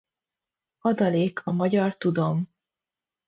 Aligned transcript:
Adalék 0.79 1.45
a 1.45 1.51
magyar 1.51 1.97
Tudom. 1.97 2.47